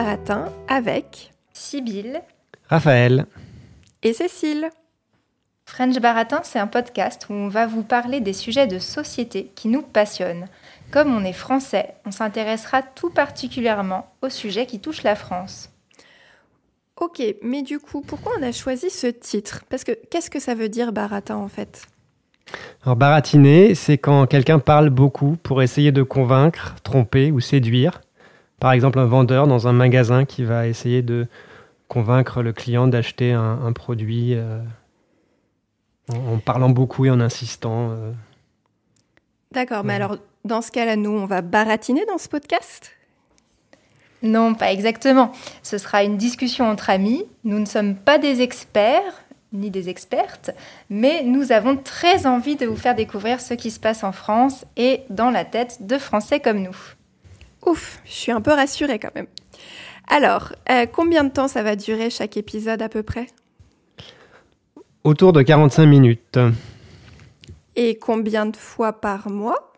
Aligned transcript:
Baratin 0.00 0.44
avec 0.68 1.32
Sibylle 1.52 2.22
Raphaël 2.68 3.26
et 4.04 4.12
Cécile. 4.12 4.70
French 5.66 5.98
Baratin, 5.98 6.40
c'est 6.44 6.60
un 6.60 6.68
podcast 6.68 7.26
où 7.28 7.32
on 7.32 7.48
va 7.48 7.66
vous 7.66 7.82
parler 7.82 8.20
des 8.20 8.32
sujets 8.32 8.68
de 8.68 8.78
société 8.78 9.50
qui 9.56 9.66
nous 9.66 9.82
passionnent. 9.82 10.46
Comme 10.92 11.12
on 11.12 11.24
est 11.24 11.32
français, 11.32 11.94
on 12.06 12.12
s'intéressera 12.12 12.82
tout 12.82 13.10
particulièrement 13.10 14.08
aux 14.22 14.28
sujets 14.28 14.66
qui 14.66 14.78
touchent 14.78 15.02
la 15.02 15.16
France. 15.16 15.68
Ok, 17.00 17.20
mais 17.42 17.62
du 17.62 17.80
coup, 17.80 18.00
pourquoi 18.00 18.34
on 18.38 18.42
a 18.44 18.52
choisi 18.52 18.90
ce 18.90 19.08
titre? 19.08 19.64
Parce 19.68 19.82
que 19.82 19.98
qu'est-ce 20.12 20.30
que 20.30 20.38
ça 20.38 20.54
veut 20.54 20.68
dire 20.68 20.92
baratin 20.92 21.38
en 21.38 21.48
fait? 21.48 21.88
Alors 22.84 22.94
baratiner, 22.94 23.74
c'est 23.74 23.98
quand 23.98 24.26
quelqu'un 24.26 24.60
parle 24.60 24.90
beaucoup 24.90 25.36
pour 25.42 25.60
essayer 25.60 25.90
de 25.90 26.04
convaincre, 26.04 26.76
tromper 26.84 27.32
ou 27.32 27.40
séduire. 27.40 28.00
Par 28.60 28.72
exemple, 28.72 28.98
un 28.98 29.06
vendeur 29.06 29.46
dans 29.46 29.68
un 29.68 29.72
magasin 29.72 30.24
qui 30.24 30.44
va 30.44 30.66
essayer 30.66 31.02
de 31.02 31.26
convaincre 31.86 32.42
le 32.42 32.52
client 32.52 32.88
d'acheter 32.88 33.32
un, 33.32 33.60
un 33.64 33.72
produit 33.72 34.34
euh, 34.34 34.60
en, 36.12 36.34
en 36.34 36.38
parlant 36.38 36.70
beaucoup 36.70 37.06
et 37.06 37.10
en 37.10 37.20
insistant. 37.20 37.90
euh. 37.90 38.12
D'accord, 39.52 39.84
mais 39.84 39.94
alors 39.94 40.16
dans 40.44 40.60
ce 40.60 40.70
cas-là, 40.70 40.96
nous, 40.96 41.10
on 41.10 41.26
va 41.26 41.40
baratiner 41.40 42.04
dans 42.06 42.18
ce 42.18 42.28
podcast? 42.28 42.90
Non, 44.22 44.54
pas 44.54 44.72
exactement. 44.72 45.30
Ce 45.62 45.78
sera 45.78 46.02
une 46.02 46.16
discussion 46.16 46.68
entre 46.68 46.90
amis. 46.90 47.24
Nous 47.44 47.58
ne 47.58 47.64
sommes 47.64 47.94
pas 47.94 48.18
des 48.18 48.40
experts 48.40 49.24
ni 49.52 49.70
des 49.70 49.88
expertes, 49.88 50.50
mais 50.90 51.22
nous 51.22 51.52
avons 51.52 51.76
très 51.76 52.26
envie 52.26 52.56
de 52.56 52.66
vous 52.66 52.76
faire 52.76 52.94
découvrir 52.94 53.40
ce 53.40 53.54
qui 53.54 53.70
se 53.70 53.80
passe 53.80 54.04
en 54.04 54.12
France 54.12 54.66
et 54.76 55.02
dans 55.08 55.30
la 55.30 55.46
tête 55.46 55.86
de 55.86 55.96
Français 55.96 56.40
comme 56.40 56.58
nous. 56.58 56.76
Ouf, 57.66 58.00
je 58.04 58.12
suis 58.12 58.32
un 58.32 58.40
peu 58.40 58.52
rassurée 58.52 58.98
quand 58.98 59.14
même. 59.14 59.26
Alors, 60.08 60.52
euh, 60.70 60.86
combien 60.86 61.24
de 61.24 61.30
temps 61.30 61.48
ça 61.48 61.62
va 61.62 61.76
durer 61.76 62.10
chaque 62.10 62.36
épisode 62.36 62.80
à 62.80 62.88
peu 62.88 63.02
près? 63.02 63.26
Autour 65.04 65.32
de 65.32 65.42
45 65.42 65.86
minutes. 65.86 66.38
Et 67.76 67.96
combien 67.96 68.46
de 68.46 68.56
fois 68.56 68.92
par 68.92 69.30
mois? 69.30 69.72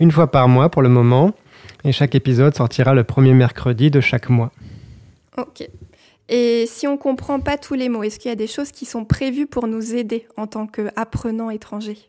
Une 0.00 0.10
fois 0.10 0.30
par 0.30 0.48
mois 0.48 0.68
pour 0.68 0.82
le 0.82 0.88
moment. 0.88 1.32
Et 1.84 1.92
chaque 1.92 2.14
épisode 2.14 2.56
sortira 2.56 2.92
le 2.92 3.04
premier 3.04 3.34
mercredi 3.34 3.90
de 3.90 4.00
chaque 4.00 4.28
mois. 4.28 4.50
Ok. 5.36 5.68
Et 6.28 6.66
si 6.66 6.86
on 6.86 6.98
comprend 6.98 7.40
pas 7.40 7.56
tous 7.56 7.74
les 7.74 7.88
mots, 7.88 8.02
est-ce 8.02 8.18
qu'il 8.18 8.28
y 8.28 8.32
a 8.32 8.36
des 8.36 8.46
choses 8.46 8.72
qui 8.72 8.84
sont 8.84 9.04
prévues 9.04 9.46
pour 9.46 9.66
nous 9.66 9.94
aider 9.94 10.26
en 10.36 10.46
tant 10.46 10.66
qu'apprenants 10.66 11.50
étrangers? 11.50 12.08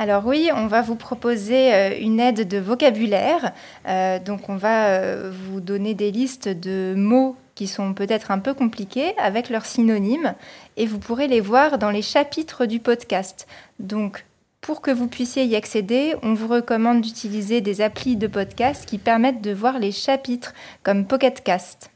Alors 0.00 0.24
oui, 0.26 0.48
on 0.54 0.68
va 0.68 0.80
vous 0.80 0.94
proposer 0.94 1.74
euh, 1.74 1.98
une 2.00 2.20
aide 2.20 2.46
de 2.46 2.58
vocabulaire. 2.58 3.52
Euh, 3.88 4.20
donc 4.20 4.48
on 4.48 4.54
va 4.54 4.90
euh, 4.90 5.32
vous 5.32 5.60
donner 5.60 5.94
des 5.94 6.12
listes 6.12 6.48
de 6.48 6.94
mots 6.96 7.34
qui 7.56 7.66
sont 7.66 7.94
peut-être 7.94 8.30
un 8.30 8.38
peu 8.38 8.54
compliqués 8.54 9.18
avec 9.18 9.50
leurs 9.50 9.66
synonymes 9.66 10.34
et 10.76 10.86
vous 10.86 11.00
pourrez 11.00 11.26
les 11.26 11.40
voir 11.40 11.78
dans 11.78 11.90
les 11.90 12.02
chapitres 12.02 12.64
du 12.64 12.78
podcast. 12.78 13.48
Donc 13.80 14.24
pour 14.60 14.82
que 14.82 14.92
vous 14.92 15.08
puissiez 15.08 15.44
y 15.44 15.56
accéder, 15.56 16.14
on 16.22 16.32
vous 16.32 16.46
recommande 16.46 17.00
d'utiliser 17.00 17.60
des 17.60 17.80
applis 17.80 18.14
de 18.14 18.28
podcast 18.28 18.86
qui 18.86 18.98
permettent 18.98 19.42
de 19.42 19.52
voir 19.52 19.80
les 19.80 19.90
chapitres 19.90 20.54
comme 20.84 21.06
Pocket 21.06 21.42
Cast. 21.42 21.90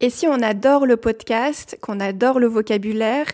Et 0.00 0.10
si 0.10 0.26
on 0.28 0.42
adore 0.42 0.84
le 0.84 0.98
podcast, 0.98 1.78
qu'on 1.80 2.00
adore 2.00 2.38
le 2.38 2.46
vocabulaire, 2.46 3.26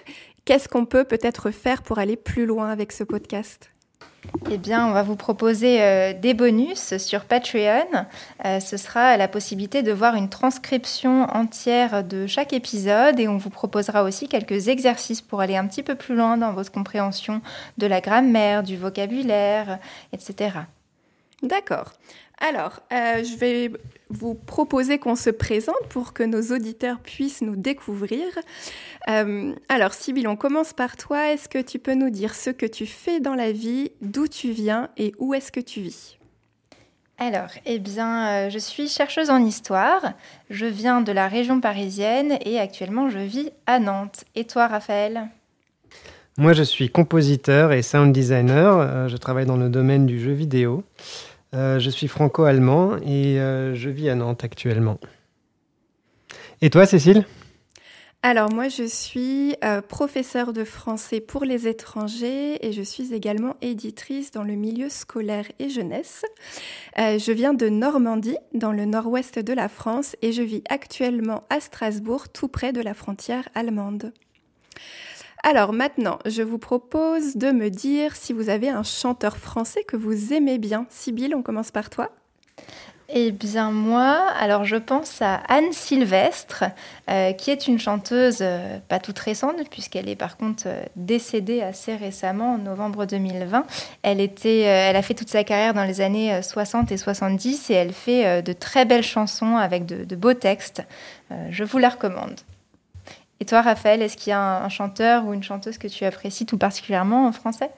qu'est-ce 0.44 0.68
qu'on 0.68 0.84
peut 0.84 1.04
peut-être 1.04 1.50
faire 1.50 1.82
pour 1.82 1.98
aller 1.98 2.16
plus 2.16 2.46
loin 2.46 2.70
avec 2.70 2.92
ce 2.92 3.04
podcast? 3.04 3.72
Eh 4.50 4.58
bien, 4.58 4.86
on 4.86 4.92
va 4.92 5.02
vous 5.02 5.16
proposer 5.16 5.82
euh, 5.82 6.12
des 6.12 6.32
bonus 6.32 6.96
sur 6.98 7.24
Patreon. 7.24 8.06
Euh, 8.44 8.60
ce 8.60 8.76
sera 8.76 9.16
la 9.16 9.26
possibilité 9.26 9.82
de 9.82 9.90
voir 9.90 10.14
une 10.14 10.28
transcription 10.28 11.24
entière 11.24 12.04
de 12.04 12.28
chaque 12.28 12.52
épisode 12.52 13.18
et 13.18 13.26
on 13.26 13.36
vous 13.36 13.50
proposera 13.50 14.04
aussi 14.04 14.28
quelques 14.28 14.68
exercices 14.68 15.20
pour 15.20 15.40
aller 15.40 15.56
un 15.56 15.66
petit 15.66 15.82
peu 15.82 15.96
plus 15.96 16.14
loin 16.14 16.36
dans 16.36 16.52
votre 16.52 16.70
compréhension 16.70 17.42
de 17.78 17.86
la 17.86 18.00
grammaire, 18.00 18.62
du 18.62 18.76
vocabulaire, 18.76 19.80
etc. 20.12 20.50
D'accord. 21.42 21.92
Alors, 22.42 22.80
euh, 22.92 23.22
je 23.22 23.36
vais 23.36 23.70
vous 24.10 24.34
proposer 24.34 24.98
qu'on 24.98 25.14
se 25.14 25.30
présente 25.30 25.86
pour 25.88 26.12
que 26.12 26.24
nos 26.24 26.54
auditeurs 26.54 26.98
puissent 26.98 27.40
nous 27.40 27.54
découvrir. 27.54 28.24
Euh, 29.08 29.54
alors, 29.68 29.94
Sybille, 29.94 30.26
on 30.26 30.34
commence 30.34 30.72
par 30.72 30.96
toi. 30.96 31.32
Est-ce 31.32 31.48
que 31.48 31.62
tu 31.62 31.78
peux 31.78 31.94
nous 31.94 32.10
dire 32.10 32.34
ce 32.34 32.50
que 32.50 32.66
tu 32.66 32.84
fais 32.84 33.20
dans 33.20 33.36
la 33.36 33.52
vie, 33.52 33.92
d'où 34.00 34.26
tu 34.26 34.50
viens 34.50 34.90
et 34.96 35.14
où 35.18 35.34
est-ce 35.34 35.52
que 35.52 35.60
tu 35.60 35.82
vis? 35.82 36.18
Alors, 37.18 37.50
eh 37.64 37.78
bien, 37.78 38.26
euh, 38.26 38.50
je 38.50 38.58
suis 38.58 38.88
chercheuse 38.88 39.30
en 39.30 39.38
histoire. 39.38 40.12
Je 40.50 40.66
viens 40.66 41.00
de 41.00 41.12
la 41.12 41.28
région 41.28 41.60
parisienne 41.60 42.38
et 42.44 42.58
actuellement 42.58 43.08
je 43.08 43.20
vis 43.20 43.50
à 43.66 43.78
Nantes. 43.78 44.24
Et 44.34 44.44
toi, 44.44 44.66
Raphaël? 44.66 45.28
Moi, 46.38 46.54
je 46.54 46.64
suis 46.64 46.88
compositeur 46.88 47.72
et 47.72 47.82
sound 47.82 48.12
designer. 48.12 48.78
Euh, 48.80 49.06
je 49.06 49.16
travaille 49.16 49.46
dans 49.46 49.56
le 49.56 49.68
domaine 49.68 50.06
du 50.06 50.18
jeu 50.18 50.32
vidéo. 50.32 50.82
Euh, 51.54 51.78
je 51.78 51.90
suis 51.90 52.08
franco-allemand 52.08 52.96
et 53.04 53.38
euh, 53.38 53.74
je 53.74 53.90
vis 53.90 54.08
à 54.08 54.14
Nantes 54.14 54.42
actuellement. 54.42 54.98
Et 56.62 56.70
toi, 56.70 56.86
Cécile? 56.86 57.26
Alors 58.22 58.52
moi, 58.52 58.68
je 58.68 58.84
suis 58.84 59.56
euh, 59.64 59.82
professeure 59.82 60.52
de 60.52 60.64
français 60.64 61.20
pour 61.20 61.44
les 61.44 61.66
étrangers 61.66 62.64
et 62.64 62.72
je 62.72 62.80
suis 62.80 63.12
également 63.12 63.56
éditrice 63.60 64.30
dans 64.30 64.44
le 64.44 64.54
milieu 64.54 64.88
scolaire 64.88 65.46
et 65.58 65.68
jeunesse. 65.68 66.22
Je 66.96 67.32
viens 67.32 67.52
de 67.52 67.68
Normandie, 67.68 68.36
dans 68.54 68.72
le 68.72 68.84
nord-ouest 68.84 69.40
de 69.40 69.52
la 69.52 69.68
France, 69.68 70.14
et 70.22 70.30
je 70.30 70.42
vis 70.42 70.62
actuellement 70.68 71.42
à 71.50 71.58
Strasbourg, 71.58 72.28
tout 72.28 72.48
près 72.48 72.72
de 72.72 72.80
la 72.80 72.94
frontière 72.94 73.48
allemande. 73.56 74.12
Alors 75.44 75.72
maintenant, 75.72 76.20
je 76.24 76.42
vous 76.42 76.58
propose 76.58 77.36
de 77.36 77.50
me 77.50 77.68
dire 77.68 78.14
si 78.14 78.32
vous 78.32 78.48
avez 78.48 78.68
un 78.68 78.84
chanteur 78.84 79.36
français 79.36 79.82
que 79.82 79.96
vous 79.96 80.32
aimez 80.32 80.58
bien. 80.58 80.86
Sybille, 80.88 81.34
on 81.34 81.42
commence 81.42 81.72
par 81.72 81.90
toi. 81.90 82.10
Eh 83.14 83.32
bien 83.32 83.72
moi, 83.72 84.24
alors 84.38 84.64
je 84.64 84.76
pense 84.76 85.20
à 85.20 85.34
Anne 85.48 85.72
Sylvestre, 85.72 86.64
euh, 87.10 87.32
qui 87.32 87.50
est 87.50 87.66
une 87.66 87.78
chanteuse 87.80 88.38
euh, 88.40 88.78
pas 88.88 89.00
toute 89.00 89.18
récente, 89.18 89.68
puisqu'elle 89.68 90.08
est 90.08 90.16
par 90.16 90.36
contre 90.36 90.62
euh, 90.66 90.82
décédée 90.94 91.60
assez 91.60 91.96
récemment, 91.96 92.54
en 92.54 92.58
novembre 92.58 93.04
2020. 93.04 93.66
Elle, 94.02 94.20
était, 94.20 94.60
elle 94.60 94.96
a 94.96 95.02
fait 95.02 95.14
toute 95.14 95.28
sa 95.28 95.42
carrière 95.42 95.74
dans 95.74 95.84
les 95.84 96.00
années 96.00 96.32
euh, 96.32 96.42
60 96.42 96.92
et 96.92 96.96
70 96.96 97.68
et 97.68 97.74
elle 97.74 97.92
fait 97.92 98.42
de 98.42 98.52
très 98.52 98.84
belles 98.84 99.02
chansons 99.02 99.56
avec 99.56 99.86
de, 99.86 100.04
de 100.04 100.16
beaux 100.16 100.34
textes. 100.34 100.82
Je 101.50 101.64
vous 101.64 101.78
la 101.78 101.88
recommande. 101.88 102.36
Et 103.42 103.44
toi, 103.44 103.60
Raphaël, 103.60 104.02
est-ce 104.02 104.16
qu'il 104.16 104.30
y 104.30 104.34
a 104.34 104.38
un, 104.40 104.64
un 104.64 104.68
chanteur 104.68 105.26
ou 105.26 105.34
une 105.34 105.42
chanteuse 105.42 105.76
que 105.76 105.88
tu 105.88 106.04
apprécies 106.04 106.46
tout 106.46 106.58
particulièrement 106.58 107.26
en 107.26 107.32
français? 107.32 107.70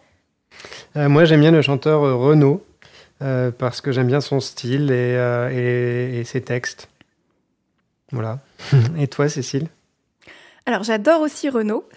Euh, 0.95 1.09
Moi, 1.09 1.25
j'aime 1.25 1.41
bien 1.41 1.53
le 1.53 1.63
chanteur 1.63 2.03
euh, 2.05 2.15
Renaud 2.15 2.63
euh, 3.23 3.51
parce 3.51 3.81
que 3.81 3.91
j'aime 3.91 4.07
bien 4.09 4.21
son 4.21 4.41
style 4.41 4.91
et, 4.91 5.17
euh, 5.17 5.49
et- 5.51 6.19
et 6.21 6.25
ses 6.25 6.43
textes. 6.43 6.91
Voilà. 8.13 8.41
et 8.99 9.09
toi, 9.09 9.31
Cécile? 9.31 9.69
Alors 10.67 10.83
j'adore 10.83 11.23
aussi 11.23 11.49
Renaud, 11.49 11.89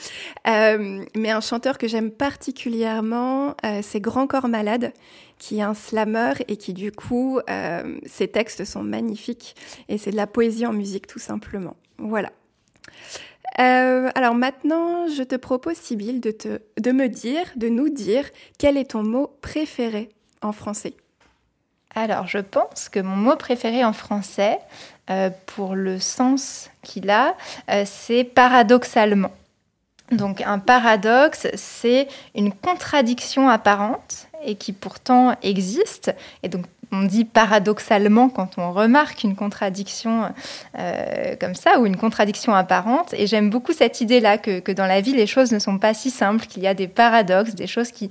euh, 0.47 1.03
mais 1.17 1.31
un 1.31 1.41
chanteur 1.41 1.77
que 1.77 1.89
j'aime 1.89 2.09
particulièrement, 2.11 3.53
euh, 3.65 3.81
c'est 3.83 3.99
Grand 3.99 4.27
Corps 4.27 4.47
Malade, 4.47 4.93
qui 5.39 5.59
est 5.59 5.61
un 5.61 5.73
slammer 5.73 6.33
et 6.47 6.55
qui 6.55 6.73
du 6.73 6.93
coup, 6.93 7.41
euh, 7.49 7.97
ses 8.05 8.29
textes 8.29 8.63
sont 8.63 8.83
magnifiques 8.83 9.55
et 9.89 9.97
c'est 9.97 10.11
de 10.11 10.15
la 10.17 10.27
poésie 10.27 10.65
en 10.65 10.71
musique 10.73 11.07
tout 11.07 11.19
simplement. 11.19 11.75
Voilà. 11.97 12.29
Euh, 13.59 14.09
alors 14.15 14.35
maintenant, 14.35 15.07
je 15.07 15.23
te 15.23 15.35
propose, 15.35 15.77
Sybille, 15.77 16.19
de, 16.19 16.31
te, 16.31 16.61
de 16.79 16.91
me 16.91 17.07
dire, 17.07 17.45
de 17.55 17.69
nous 17.69 17.89
dire 17.89 18.25
quel 18.59 18.77
est 18.77 18.91
ton 18.91 19.03
mot 19.03 19.31
préféré 19.41 20.09
en 20.41 20.51
français. 20.51 20.93
Alors, 21.95 22.27
je 22.27 22.37
pense 22.37 22.89
que 22.89 22.99
mon 22.99 23.15
mot 23.15 23.35
préféré 23.35 23.83
en 23.83 23.93
français, 23.93 24.59
euh, 25.09 25.31
pour 25.47 25.73
le 25.73 25.99
sens 25.99 26.69
qu'il 26.83 27.09
a, 27.09 27.35
euh, 27.71 27.83
c'est 27.85 28.23
paradoxalement. 28.23 29.31
Donc, 30.11 30.41
un 30.41 30.59
paradoxe, 30.59 31.47
c'est 31.55 32.07
une 32.35 32.53
contradiction 32.53 33.49
apparente 33.49 34.26
et 34.43 34.55
qui 34.55 34.73
pourtant 34.73 35.35
existe. 35.41 36.13
Et 36.43 36.49
donc, 36.49 36.65
on 36.91 37.03
dit 37.03 37.25
paradoxalement 37.25 38.29
quand 38.29 38.57
on 38.57 38.71
remarque 38.71 39.23
une 39.23 39.35
contradiction 39.35 40.31
euh, 40.77 41.35
comme 41.39 41.55
ça 41.55 41.79
ou 41.79 41.85
une 41.85 41.97
contradiction 41.97 42.53
apparente. 42.53 43.13
Et 43.13 43.27
j'aime 43.27 43.49
beaucoup 43.49 43.73
cette 43.73 44.01
idée-là 44.01 44.37
que, 44.37 44.59
que 44.59 44.71
dans 44.71 44.85
la 44.85 45.01
vie, 45.01 45.13
les 45.13 45.27
choses 45.27 45.51
ne 45.51 45.59
sont 45.59 45.79
pas 45.79 45.93
si 45.93 46.09
simples, 46.09 46.45
qu'il 46.45 46.63
y 46.63 46.67
a 46.67 46.73
des 46.73 46.87
paradoxes, 46.87 47.55
des 47.55 47.67
choses 47.67 47.91
qui 47.91 48.09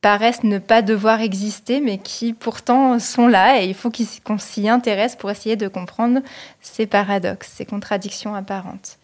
paraissent 0.00 0.44
ne 0.44 0.58
pas 0.58 0.82
devoir 0.82 1.20
exister, 1.20 1.80
mais 1.80 1.98
qui 1.98 2.32
pourtant 2.32 2.98
sont 3.00 3.26
là 3.26 3.60
et 3.60 3.66
il 3.66 3.74
faut 3.74 3.90
qu'on 4.24 4.38
s'y 4.38 4.68
intéresse 4.68 5.16
pour 5.16 5.30
essayer 5.30 5.56
de 5.56 5.66
comprendre 5.66 6.20
ces 6.60 6.86
paradoxes, 6.86 7.52
ces 7.56 7.66
contradictions 7.66 8.34
apparentes. 8.34 8.98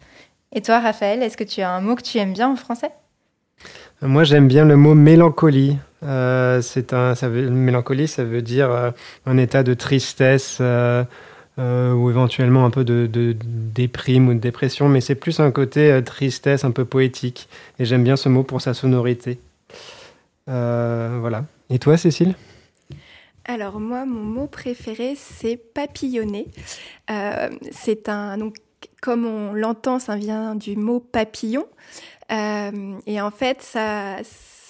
Et 0.53 0.61
toi, 0.61 0.79
Raphaël, 0.79 1.21
est-ce 1.21 1.35
que 1.35 1.43
tu 1.43 1.61
as 1.61 1.69
un 1.69 1.81
mot 1.81 1.95
que 1.95 2.01
tu 2.01 2.17
aimes 2.17 2.33
bien 2.33 2.49
en 2.49 2.55
français? 2.55 2.91
Moi, 4.01 4.23
j'aime 4.25 4.47
bien 4.47 4.65
le 4.65 4.75
mot 4.75 4.93
mélancolie. 4.93 5.77
Euh, 6.03 6.61
c'est 6.61 6.93
un, 6.93 7.15
ça 7.15 7.29
veut, 7.29 7.49
mélancolie, 7.49 8.07
ça 8.07 8.23
veut 8.23 8.41
dire 8.41 8.69
euh, 8.71 8.91
un 9.25 9.37
état 9.37 9.63
de 9.63 9.73
tristesse, 9.73 10.57
euh, 10.59 11.03
ou 11.57 12.09
éventuellement 12.09 12.65
un 12.65 12.69
peu 12.69 12.83
de, 12.83 13.07
déprime 13.39 14.27
ou 14.27 14.33
de 14.33 14.39
dépression, 14.39 14.89
mais 14.89 14.99
c'est 14.99 15.15
plus 15.15 15.39
un 15.39 15.51
côté 15.51 16.01
tristesse 16.05 16.65
un 16.65 16.71
peu 16.71 16.83
poétique. 16.83 17.47
Et 17.79 17.85
j'aime 17.85 18.03
bien 18.03 18.17
ce 18.17 18.27
mot 18.27 18.43
pour 18.43 18.61
sa 18.61 18.73
sonorité. 18.73 19.39
voilà. 20.47 21.45
Et 21.69 21.79
toi, 21.79 21.97
Cécile? 21.97 22.35
Alors 23.45 23.79
moi, 23.79 24.05
mon 24.05 24.23
mot 24.23 24.47
préféré, 24.47 25.13
c'est 25.15 25.55
papillonner. 25.55 26.47
c'est 27.71 28.09
un 28.09 28.37
donc 28.37 28.55
comme 29.01 29.25
on 29.25 29.53
l'entend, 29.53 29.99
ça 29.99 30.15
vient 30.15 30.55
du 30.55 30.75
mot 30.75 30.99
papillon. 30.99 31.65
Euh, 32.31 32.97
et 33.05 33.21
en 33.21 33.31
fait, 33.31 33.61
ça, 33.61 34.17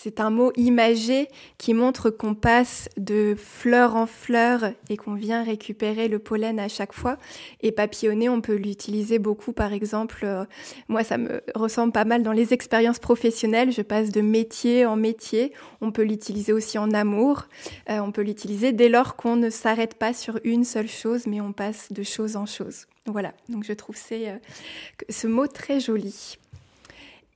c'est 0.06 0.20
un 0.20 0.30
mot 0.30 0.52
imagé 0.56 1.30
qui 1.58 1.74
montre 1.74 2.12
qu'on 2.12 2.36
passe 2.36 2.90
de 2.96 3.34
fleur 3.36 3.96
en 3.96 4.06
fleur 4.06 4.72
et 4.88 4.98
qu'on 4.98 5.16
vient 5.16 5.44
récupérer 5.44 6.08
le 6.08 6.20
pollen 6.20 6.60
à 6.60 6.68
chaque 6.68 6.94
fois. 6.94 7.18
Et 7.62 7.72
papillonner, 7.72 8.30
on 8.30 8.40
peut 8.40 8.54
l'utiliser 8.54 9.18
beaucoup, 9.18 9.52
par 9.52 9.74
exemple, 9.74 10.20
euh, 10.22 10.46
moi 10.90 11.04
ça 11.04 11.18
me 11.18 11.42
ressemble 11.56 11.92
pas 11.92 12.06
mal 12.06 12.22
dans 12.22 12.34
les 12.34 12.54
expériences 12.54 13.00
professionnelles, 13.00 13.72
je 13.72 13.82
passe 13.82 14.12
de 14.12 14.22
métier 14.22 14.86
en 14.86 14.96
métier. 14.96 15.54
On 15.82 15.92
peut 15.92 16.04
l'utiliser 16.04 16.54
aussi 16.54 16.78
en 16.78 16.92
amour, 16.92 17.48
euh, 17.90 17.98
on 17.98 18.12
peut 18.12 18.22
l'utiliser 18.22 18.74
dès 18.74 18.90
lors 18.90 19.16
qu'on 19.16 19.36
ne 19.36 19.50
s'arrête 19.50 19.96
pas 19.96 20.14
sur 20.14 20.40
une 20.44 20.66
seule 20.66 20.88
chose, 20.88 21.26
mais 21.26 21.42
on 21.42 21.52
passe 21.52 21.92
de 21.92 22.04
chose 22.04 22.36
en 22.36 22.46
chose. 22.46 22.86
Voilà, 23.08 23.34
donc 23.50 23.64
je 23.64 23.74
trouve 23.74 23.96
ce 23.98 25.28
mot 25.28 25.48
très 25.48 25.80
joli. 25.80 26.38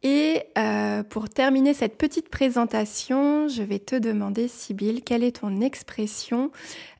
Et 0.01 0.43
euh, 0.57 1.03
pour 1.03 1.29
terminer 1.29 1.73
cette 1.73 1.97
petite 1.97 2.29
présentation, 2.29 3.47
je 3.49 3.63
vais 3.63 3.79
te 3.79 3.95
demander, 3.95 4.47
Sybille, 4.47 5.01
quelle 5.01 5.23
est 5.23 5.41
ton 5.41 5.59
expression 5.59 6.51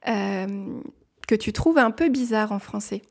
euh, 0.07 0.81
que 1.27 1.35
tu 1.35 1.53
trouves 1.53 1.77
un 1.77 1.91
peu 1.91 2.09
bizarre 2.09 2.51
en 2.51 2.59
français? 2.59 3.01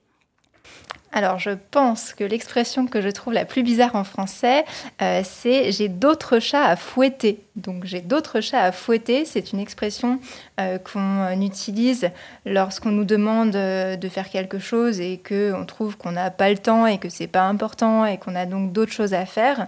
Alors, 1.11 1.39
je 1.39 1.51
pense 1.71 2.13
que 2.13 2.23
l'expression 2.23 2.87
que 2.87 3.01
je 3.01 3.09
trouve 3.09 3.33
la 3.33 3.45
plus 3.45 3.63
bizarre 3.63 3.97
en 3.97 4.05
français, 4.05 4.65
euh, 5.01 5.23
c'est 5.25 5.73
j'ai 5.73 5.89
d'autres 5.89 6.39
chats 6.39 6.65
à 6.65 6.77
fouetter. 6.77 7.43
Donc, 7.57 7.85
j'ai 7.87 8.01
d'autres 8.01 8.41
chats 8.41 8.63
à 8.63 8.73
fouetter, 8.73 9.25
c'est 9.25 9.53
une 9.53 9.59
expression 9.59 10.21
euh, 10.61 10.79
qu'on 10.79 11.41
utilise 11.41 12.11
lorsqu'on 12.45 12.91
nous 12.91 13.07
demande 13.07 13.57
euh, 13.57 13.97
de 13.97 14.09
faire 14.09 14.29
quelque 14.29 14.59
chose 14.59 15.01
et 15.01 15.21
qu'on 15.27 15.65
trouve 15.65 15.97
qu'on 15.97 16.13
n'a 16.13 16.31
pas 16.31 16.51
le 16.51 16.59
temps 16.59 16.87
et 16.87 16.99
que 16.99 17.09
c'est 17.09 17.27
pas 17.27 17.45
important 17.45 18.05
et 18.05 18.19
qu'on 18.19 18.35
a 18.35 18.45
donc 18.45 18.73
d'autres 18.73 18.93
choses 18.93 19.15
à 19.15 19.25
faire. 19.25 19.67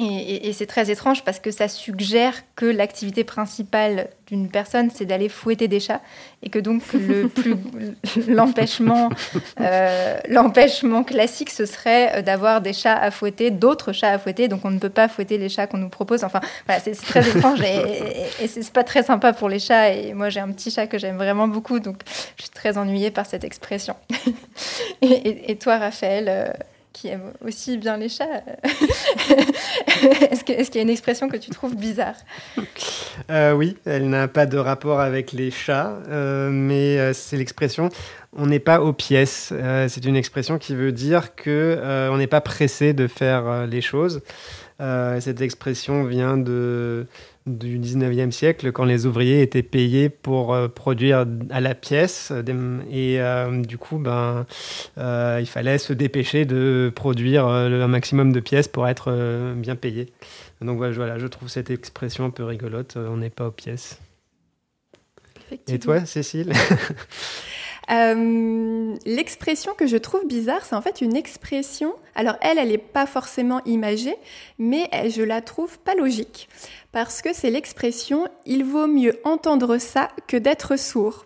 Et, 0.00 0.52
c'est 0.52 0.66
très 0.66 0.90
étrange 0.90 1.24
parce 1.24 1.40
que 1.40 1.50
ça 1.50 1.66
suggère 1.66 2.34
que 2.54 2.66
l'activité 2.66 3.24
principale 3.24 4.08
d'une 4.28 4.48
personne, 4.48 4.90
c'est 4.94 5.06
d'aller 5.06 5.28
fouetter 5.28 5.66
des 5.66 5.80
chats, 5.80 6.00
et 6.42 6.50
que 6.50 6.58
donc 6.58 6.82
le 6.92 7.28
plus 7.28 7.56
l'empêchement, 8.28 9.08
euh, 9.60 10.18
l'empêchement 10.28 11.02
classique, 11.02 11.50
ce 11.50 11.66
serait 11.66 12.22
d'avoir 12.22 12.60
des 12.60 12.72
chats 12.72 12.96
à 12.96 13.10
fouetter, 13.10 13.50
d'autres 13.50 13.92
chats 13.92 14.10
à 14.10 14.18
fouetter. 14.18 14.46
Donc 14.48 14.64
on 14.64 14.70
ne 14.70 14.78
peut 14.78 14.88
pas 14.90 15.08
fouetter 15.08 15.38
les 15.38 15.48
chats 15.48 15.66
qu'on 15.66 15.78
nous 15.78 15.88
propose. 15.88 16.22
Enfin, 16.22 16.40
voilà, 16.66 16.80
c'est 16.80 16.92
très 16.92 17.28
étrange 17.28 17.60
et, 17.62 18.44
et, 18.44 18.48
c'est 18.48 18.70
pas 18.72 18.84
très 18.84 19.02
sympa 19.02 19.32
pour 19.32 19.48
les 19.48 19.58
chats. 19.58 19.90
Et 19.90 20.12
moi, 20.12 20.28
j'ai 20.28 20.40
un 20.40 20.52
petit 20.52 20.70
chat 20.70 20.86
que 20.86 20.98
j'aime 20.98 21.16
vraiment 21.16 21.48
beaucoup, 21.48 21.80
donc 21.80 21.96
je 22.36 22.42
suis 22.42 22.50
très 22.50 22.78
ennuyée 22.78 23.10
par 23.10 23.26
cette 23.26 23.44
expression. 23.44 23.96
et, 25.02 25.56
toi, 25.56 25.78
Raphaël 25.78 26.26
euh, 26.28 26.48
qui 26.98 27.08
aime 27.08 27.32
aussi 27.46 27.76
bien 27.78 27.96
les 27.96 28.08
chats. 28.08 28.42
Est-ce 30.30 30.42
qu'il 30.42 30.76
y 30.76 30.78
a 30.78 30.82
une 30.82 30.90
expression 30.90 31.28
que 31.28 31.36
tu 31.36 31.50
trouves 31.50 31.76
bizarre? 31.76 32.16
Euh, 33.30 33.52
Oui, 33.52 33.76
elle 33.84 34.08
n'a 34.08 34.26
pas 34.26 34.46
de 34.46 34.58
rapport 34.58 35.00
avec 35.00 35.30
les 35.30 35.52
chats, 35.52 35.96
euh, 36.08 36.50
mais 36.50 36.98
euh, 36.98 37.12
c'est 37.12 37.36
l'expression 37.36 37.88
on 38.36 38.46
n'est 38.46 38.58
pas 38.58 38.82
aux 38.82 38.92
pièces. 38.92 39.54
c'est 39.88 40.04
une 40.04 40.14
expression 40.14 40.58
qui 40.58 40.74
veut 40.74 40.92
dire 40.92 41.34
que 41.34 42.08
on 42.12 42.18
n'est 42.18 42.26
pas 42.26 42.42
pressé 42.42 42.92
de 42.92 43.06
faire 43.06 43.66
les 43.66 43.80
choses. 43.80 44.20
Cette 44.78 45.40
expression 45.40 46.04
vient 46.04 46.36
de 46.36 47.06
du 47.48 47.78
19e 47.78 48.30
siècle 48.30 48.72
quand 48.72 48.84
les 48.84 49.06
ouvriers 49.06 49.42
étaient 49.42 49.62
payés 49.62 50.08
pour 50.08 50.54
euh, 50.54 50.68
produire 50.68 51.26
à 51.50 51.60
la 51.60 51.74
pièce 51.74 52.32
et 52.90 53.20
euh, 53.20 53.62
du 53.62 53.78
coup 53.78 53.98
ben 53.98 54.46
euh, 54.98 55.38
il 55.40 55.46
fallait 55.46 55.78
se 55.78 55.92
dépêcher 55.92 56.44
de 56.44 56.92
produire 56.94 57.46
un 57.46 57.88
maximum 57.88 58.32
de 58.32 58.40
pièces 58.40 58.68
pour 58.68 58.86
être 58.86 59.54
bien 59.56 59.76
payé. 59.76 60.12
Donc 60.60 60.78
voilà, 60.78 61.18
je 61.18 61.26
trouve 61.26 61.48
cette 61.48 61.70
expression 61.70 62.24
un 62.24 62.30
peu 62.30 62.44
rigolote, 62.44 62.96
on 62.96 63.18
n'est 63.18 63.30
pas 63.30 63.46
aux 63.46 63.52
pièces. 63.52 64.00
Et 65.66 65.78
toi, 65.78 66.04
Cécile? 66.04 66.52
L'expression 67.88 69.72
que 69.74 69.86
je 69.86 69.96
trouve 69.96 70.26
bizarre, 70.26 70.64
c'est 70.64 70.74
en 70.74 70.82
fait 70.82 71.00
une 71.00 71.16
expression. 71.16 71.94
Alors 72.14 72.36
elle, 72.40 72.58
elle 72.58 72.68
n'est 72.68 72.78
pas 72.78 73.06
forcément 73.06 73.62
imagée, 73.64 74.16
mais 74.58 74.90
je 75.08 75.22
la 75.22 75.40
trouve 75.40 75.78
pas 75.78 75.94
logique 75.94 76.48
parce 76.92 77.22
que 77.22 77.32
c'est 77.32 77.50
l'expression 77.50 78.26
il 78.46 78.64
vaut 78.64 78.86
mieux 78.86 79.18
entendre 79.24 79.78
ça 79.78 80.08
que 80.26 80.36
d'être 80.36 80.76
sourd. 80.78 81.24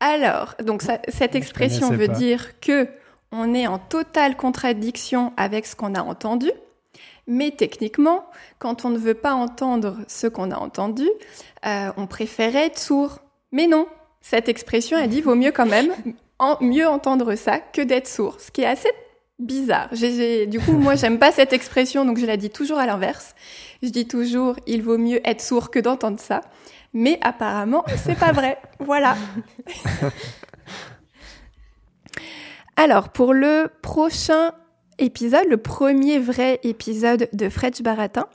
Alors, 0.00 0.54
donc 0.62 0.82
cette 1.08 1.34
expression 1.34 1.90
veut 1.90 2.08
dire 2.08 2.60
que 2.60 2.88
on 3.32 3.54
est 3.54 3.66
en 3.66 3.78
totale 3.78 4.36
contradiction 4.36 5.32
avec 5.36 5.66
ce 5.66 5.74
qu'on 5.74 5.94
a 5.94 6.02
entendu, 6.02 6.50
mais 7.26 7.50
techniquement, 7.50 8.26
quand 8.58 8.84
on 8.84 8.90
ne 8.90 8.98
veut 8.98 9.14
pas 9.14 9.34
entendre 9.34 9.98
ce 10.06 10.26
qu'on 10.26 10.50
a 10.50 10.56
entendu, 10.56 11.08
euh, 11.66 11.90
on 11.96 12.06
préférait 12.06 12.66
être 12.66 12.78
sourd. 12.78 13.18
Mais 13.52 13.66
non, 13.66 13.88
cette 14.28 14.48
expression 14.48 14.96
a 14.96 15.06
dit 15.06 15.20
vaut 15.20 15.36
mieux 15.36 15.52
quand 15.52 15.66
même 15.66 15.92
mieux 16.60 16.88
entendre 16.88 17.36
ça 17.36 17.60
que 17.60 17.80
d'être 17.80 18.08
sourd, 18.08 18.40
ce 18.40 18.50
qui 18.50 18.62
est 18.62 18.66
assez 18.66 18.90
bizarre. 19.38 19.88
du 19.90 20.58
coup, 20.58 20.72
moi, 20.72 20.96
j'aime 20.96 21.20
pas 21.20 21.30
cette 21.30 21.52
expression, 21.52 22.04
donc 22.04 22.18
je 22.18 22.26
la 22.26 22.36
dis 22.36 22.50
toujours 22.50 22.78
à 22.78 22.86
l'inverse. 22.86 23.36
Je 23.84 23.88
dis 23.88 24.08
toujours, 24.08 24.56
il 24.66 24.82
vaut 24.82 24.98
mieux 24.98 25.20
être 25.24 25.40
sourd 25.40 25.70
que 25.70 25.78
d'entendre 25.78 26.18
ça. 26.18 26.40
Mais 26.92 27.20
apparemment, 27.22 27.84
c'est 28.04 28.18
pas 28.18 28.32
vrai. 28.32 28.58
Voilà. 28.80 29.16
Alors, 32.76 33.10
pour 33.10 33.32
le 33.32 33.68
prochain 33.80 34.52
épisode, 34.98 35.46
le 35.48 35.56
premier 35.56 36.18
vrai 36.18 36.60
épisode 36.62 37.28
de 37.32 37.48
French 37.48 37.82
Baratin, 37.82 38.26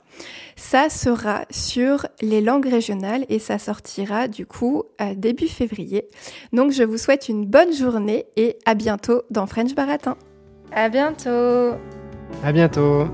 ça 0.56 0.88
sera 0.88 1.44
sur 1.50 2.06
les 2.20 2.40
langues 2.40 2.68
régionales 2.68 3.24
et 3.28 3.38
ça 3.38 3.58
sortira 3.58 4.28
du 4.28 4.46
coup 4.46 4.84
début 5.16 5.48
février. 5.48 6.08
Donc, 6.52 6.72
je 6.72 6.82
vous 6.82 6.98
souhaite 6.98 7.28
une 7.28 7.46
bonne 7.46 7.72
journée 7.72 8.26
et 8.36 8.58
à 8.66 8.74
bientôt 8.74 9.22
dans 9.30 9.46
French 9.46 9.74
Baratin. 9.74 10.16
À 10.72 10.88
bientôt. 10.88 11.76
À 12.42 12.52
bientôt. 12.52 13.08